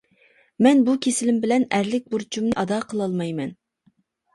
[0.67, 3.59] مەن بۇ كېسىلىم بىلەن ئەرلىك بۇرچۇمنى ئادا قىلالمايمەن.